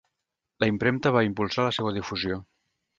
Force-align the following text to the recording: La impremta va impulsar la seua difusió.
La 0.63 0.69
impremta 0.71 1.13
va 1.19 1.23
impulsar 1.29 1.69
la 1.69 1.77
seua 1.79 1.95
difusió. 2.03 2.45